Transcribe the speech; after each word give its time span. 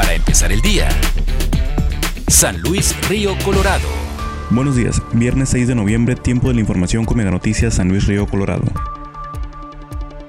Para 0.00 0.14
empezar 0.14 0.50
el 0.50 0.62
día. 0.62 0.88
San 2.26 2.58
Luis 2.62 2.96
Río 3.10 3.36
Colorado. 3.44 3.86
Buenos 4.48 4.74
días, 4.74 5.02
viernes 5.12 5.50
6 5.50 5.68
de 5.68 5.74
noviembre, 5.74 6.16
tiempo 6.16 6.48
de 6.48 6.54
la 6.54 6.60
información 6.60 7.04
con 7.04 7.18
Mega 7.18 7.30
Noticias 7.30 7.74
San 7.74 7.90
Luis 7.90 8.06
Río 8.06 8.26
Colorado. 8.26 8.64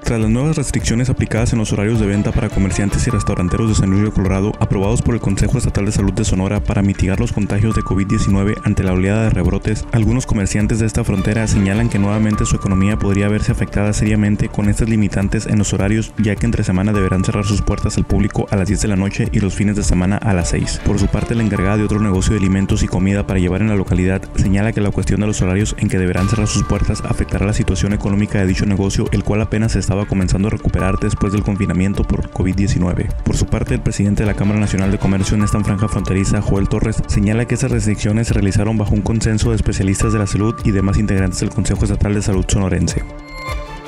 Tras 0.04 0.20
las 0.20 0.30
nuevas 0.30 0.56
restricciones 0.56 1.08
aplicadas 1.10 1.52
en 1.52 1.60
los 1.60 1.72
horarios 1.72 2.00
de 2.00 2.06
venta 2.06 2.32
para 2.32 2.50
comerciantes 2.50 3.06
y 3.06 3.10
restauranteros 3.10 3.68
de 3.68 3.74
San 3.76 3.90
Luis 3.90 4.02
Río 4.02 4.12
Colorado, 4.12 4.52
aprobados 4.58 5.00
por 5.00 5.14
el 5.14 5.20
Consejo 5.20 5.58
Estatal 5.58 5.86
de 5.86 5.92
Salud 5.92 6.12
de 6.12 6.24
Sonora 6.24 6.58
para 6.60 6.82
mitigar 6.82 7.20
los 7.20 7.32
contagios 7.32 7.76
de 7.76 7.82
COVID-19 7.82 8.56
ante 8.64 8.82
la 8.82 8.92
oleada 8.92 9.22
de 9.22 9.30
rebrotes, 9.30 9.86
algunos 9.92 10.26
comerciantes 10.26 10.80
de 10.80 10.86
esta 10.86 11.04
frontera 11.04 11.46
señalan 11.46 11.88
que 11.88 12.00
nuevamente 12.00 12.44
su 12.44 12.56
economía 12.56 12.98
podría 12.98 13.28
verse 13.28 13.52
afectada 13.52 13.92
seriamente 13.92 14.48
con 14.48 14.68
estas 14.68 14.88
limitantes 14.88 15.46
en 15.46 15.58
los 15.58 15.72
horarios, 15.72 16.12
ya 16.18 16.34
que 16.34 16.46
entre 16.46 16.64
semana 16.64 16.92
deberán 16.92 17.24
cerrar 17.24 17.44
sus 17.44 17.62
puertas 17.62 17.96
al 17.96 18.04
público 18.04 18.46
a 18.50 18.56
las 18.56 18.66
10 18.66 18.82
de 18.82 18.88
la 18.88 18.96
noche 18.96 19.28
y 19.32 19.38
los 19.38 19.54
fines 19.54 19.76
de 19.76 19.84
semana 19.84 20.16
a 20.16 20.34
las 20.34 20.50
6. 20.50 20.80
Por 20.84 20.98
su 20.98 21.06
parte, 21.06 21.36
la 21.36 21.44
encargada 21.44 21.76
de 21.76 21.84
otro 21.84 22.00
negocio 22.00 22.32
de 22.32 22.40
alimentos 22.40 22.82
y 22.82 22.88
comida 22.88 23.26
para 23.26 23.38
llevar 23.38 23.62
en 23.62 23.68
la 23.68 23.76
localidad 23.76 24.20
señala 24.34 24.72
que 24.72 24.80
la 24.80 24.90
cuestión 24.90 25.20
de 25.20 25.28
los 25.28 25.40
horarios 25.42 25.76
en 25.78 25.88
que 25.88 25.98
deberán 25.98 26.28
cerrar 26.28 26.48
sus 26.48 26.64
puertas 26.64 27.02
afectará 27.06 27.46
la 27.46 27.52
situación 27.52 27.92
económica 27.92 28.40
de 28.40 28.46
dicho 28.46 28.66
negocio, 28.66 29.06
el 29.12 29.22
cual 29.22 29.40
apenas 29.40 29.76
estaba 29.76 30.01
comenzando 30.06 30.48
a 30.48 30.50
recuperar 30.50 30.98
después 30.98 31.32
del 31.32 31.42
confinamiento 31.42 32.04
por 32.04 32.30
COVID-19. 32.30 33.12
Por 33.24 33.36
su 33.36 33.46
parte, 33.46 33.74
el 33.74 33.80
presidente 33.80 34.22
de 34.22 34.26
la 34.26 34.34
Cámara 34.34 34.60
Nacional 34.60 34.90
de 34.90 34.98
Comercio 34.98 35.36
en 35.36 35.42
esta 35.42 35.62
franja 35.62 35.88
fronteriza, 35.88 36.42
Joel 36.42 36.68
Torres, 36.68 37.02
señala 37.06 37.46
que 37.46 37.54
esas 37.54 37.70
restricciones 37.70 38.28
se 38.28 38.34
realizaron 38.34 38.78
bajo 38.78 38.94
un 38.94 39.02
consenso 39.02 39.50
de 39.50 39.56
especialistas 39.56 40.12
de 40.12 40.18
la 40.18 40.26
salud 40.26 40.54
y 40.64 40.70
demás 40.70 40.98
integrantes 40.98 41.40
del 41.40 41.50
Consejo 41.50 41.84
Estatal 41.84 42.14
de 42.14 42.22
Salud 42.22 42.44
sonorense. 42.48 43.02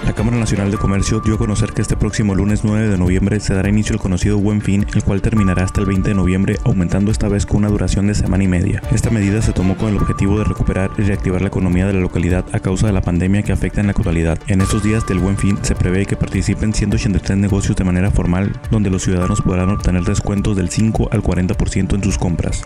La 0.05 0.13
Cámara 0.13 0.37
Nacional 0.37 0.71
de 0.71 0.77
Comercio 0.77 1.21
dio 1.21 1.37
a 1.37 1.39
conocer 1.39 1.73
que 1.73 1.81
este 1.81 1.97
próximo 1.97 2.35
lunes 2.35 2.63
9 2.63 2.89
de 2.89 2.99
noviembre 2.99 3.41
se 3.41 3.55
dará 3.55 3.71
inicio 3.71 3.95
el 3.95 4.01
conocido 4.01 4.39
Buen 4.39 4.61
Fin, 4.61 4.87
el 4.95 5.03
cual 5.03 5.23
terminará 5.23 5.65
hasta 5.65 5.81
el 5.81 5.87
20 5.87 6.11
de 6.11 6.15
noviembre, 6.15 6.59
aumentando 6.65 7.11
esta 7.11 7.27
vez 7.27 7.47
con 7.47 7.59
una 7.59 7.69
duración 7.69 8.07
de 8.07 8.15
semana 8.15 8.45
y 8.45 8.49
media. 8.49 8.83
Esta 8.93 9.09
medida 9.09 9.41
se 9.41 9.55
tomó 9.55 9.79
con 9.79 9.89
el 9.89 9.97
objetivo 9.97 10.39
de 10.39 10.45
recuperar 10.45 10.91
y 10.99 11.03
reactivar 11.03 11.41
la 11.41 11.49
economía 11.49 11.87
de 11.87 11.95
la 11.95 12.01
localidad 12.01 12.45
a 12.53 12.61
causa 12.61 12.87
de 12.87 12.93
la 12.93 13.01
pandemia 13.01 13.43
que 13.45 13.53
afecta 13.53 13.81
en 13.81 13.87
la 13.87 13.93
actualidad. 13.93 14.39
En 14.47 14.61
estos 14.61 14.83
días 14.83 15.07
del 15.07 15.21
Buen 15.21 15.39
Fin 15.39 15.59
se 15.63 15.75
prevé 15.75 16.05
que 16.05 16.17
participen 16.17 16.75
183 16.75 17.39
negocios 17.39 17.75
de 17.75 17.85
manera 17.85 18.11
formal, 18.11 18.53
donde 18.71 18.91
los 18.91 19.03
ciudadanos 19.03 19.41
podrán 19.41 19.71
obtener 19.71 20.05
descuentos 20.05 20.55
del 20.55 20.69
5 20.69 21.09
al 21.13 21.23
40% 21.23 21.95
en 21.95 22.05
sus 22.05 22.19
compras. 22.19 22.63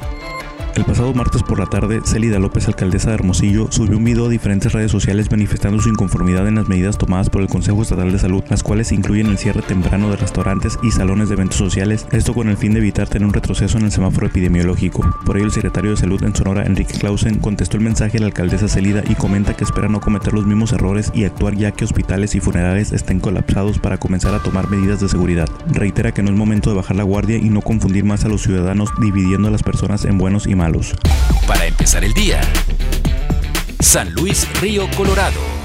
El 0.79 0.85
pasado 0.85 1.13
martes 1.13 1.43
por 1.43 1.59
la 1.59 1.67
tarde, 1.67 2.03
Celida 2.05 2.39
López, 2.39 2.69
alcaldesa 2.69 3.09
de 3.09 3.17
Hermosillo, 3.17 3.67
subió 3.69 3.97
un 3.97 4.05
video 4.05 4.27
a 4.27 4.29
diferentes 4.29 4.73
redes 4.73 4.93
sociales 4.93 5.29
manifestando 5.29 5.83
su 5.83 5.89
inconformidad 5.89 6.47
en 6.47 6.55
las 6.55 6.69
medidas 6.69 6.97
tomadas 6.97 7.29
por 7.31 7.43
el 7.43 7.49
Consejo 7.49 7.83
Estatal 7.83 8.13
de 8.13 8.19
Salud, 8.21 8.45
las 8.49 8.63
cuales 8.63 8.93
incluyen 8.93 9.27
el 9.27 9.39
cierre 9.39 9.63
temprano 9.63 10.09
de 10.09 10.15
restaurantes 10.15 10.79
y 10.85 10.93
salones 10.93 11.29
de 11.29 11.35
eventos 11.35 11.59
sociales, 11.59 12.07
esto 12.13 12.33
con 12.33 12.49
el 12.49 12.57
fin 12.57 12.75
de 12.75 12.79
evitar 12.79 13.09
tener 13.09 13.27
un 13.27 13.35
retroceso 13.35 13.77
en 13.77 13.87
el 13.87 13.91
semáforo 13.91 14.29
epidemiológico. 14.29 15.03
Por 15.27 15.37
ello, 15.37 15.47
el 15.47 15.53
secretario 15.53 15.91
de 15.91 15.97
Salud 15.97 16.23
en 16.23 16.37
Sonora, 16.37 16.65
Enrique 16.65 16.97
Clausen, 16.97 17.41
contestó 17.41 17.77
el 17.77 17.83
mensaje 17.83 18.19
a 18.19 18.21
la 18.21 18.27
alcaldesa 18.29 18.69
Celida 18.69 19.03
y 19.09 19.17
comenta 19.17 19.57
que 19.57 19.65
espera 19.65 19.89
no 19.89 20.01
cometer 20.01 20.33
los 20.33 20.47
mismos 20.47 20.73
errores 20.73 21.11
y 21.13 21.25
actuar 21.25 21.57
ya 21.57 21.73
que 21.73 21.87
hospitales 21.87 22.37
y 22.37 22.41
funerales 22.41 22.93
estén 22.93 23.19
colapsados 23.19 23.81
para 23.81 23.99
comenzar 23.99 24.33
a 24.33 24.45
tomar 24.45 24.71
medidas 24.71 25.01
de 25.01 25.09
seguridad. 25.09 25.49
Reitera 25.73 26.13
que 26.13 26.23
no 26.23 26.31
es 26.31 26.37
momento 26.37 26.71
de 26.71 26.77
bajar 26.77 26.97
la 26.97 27.03
guardia 27.03 27.37
y 27.37 27.49
no 27.49 27.63
confundir 27.63 28.05
más 28.05 28.25
a 28.25 28.29
los 28.29 28.43
ciudadanos 28.43 28.91
dividiendo 29.01 29.49
a 29.49 29.51
las 29.51 29.65
personas 29.65 30.05
en 30.05 30.19
buenos 30.19 30.47
y 30.47 30.55
Para 31.47 31.65
empezar 31.65 32.05
el 32.05 32.13
día. 32.13 32.41
San 33.81 34.13
Luis 34.13 34.47
Río 34.61 34.87
Colorado. 34.97 35.58